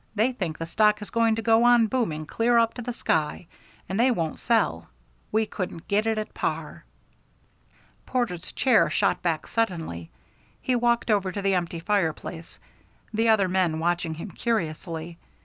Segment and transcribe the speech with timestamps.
[0.15, 3.45] They think the stock is going to go on booming clear up to the sky,
[3.87, 4.89] and they won't sell.
[5.31, 6.85] We couldn't get it at par."
[8.07, 10.09] Porter's chair shot back suddenly.
[10.59, 12.57] He walked over to the empty fireplace,
[13.13, 15.19] the other men watching him curiously.